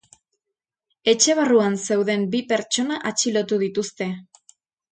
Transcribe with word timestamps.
Etxe 1.13 1.35
barruan 1.41 1.77
zeuden 1.87 2.25
bi 2.37 2.43
pertsona 2.55 2.99
atxilotu 3.13 3.63
dituzte. 3.69 4.13